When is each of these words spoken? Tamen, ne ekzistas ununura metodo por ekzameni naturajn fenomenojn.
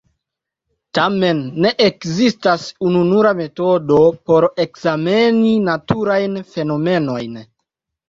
Tamen, 0.99 1.41
ne 1.65 1.71
ekzistas 1.89 2.65
ununura 2.89 3.35
metodo 3.43 4.01
por 4.33 4.51
ekzameni 4.67 5.55
naturajn 5.71 6.45
fenomenojn. 6.59 7.43